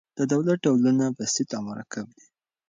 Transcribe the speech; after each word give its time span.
د 0.17 0.19
دولت 0.31 0.57
ډولونه 0.65 1.05
بسیط 1.17 1.49
او 1.57 1.61
مرکب 1.69 2.07
دي. 2.17 2.25